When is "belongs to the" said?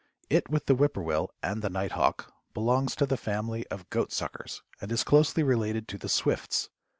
2.55-3.17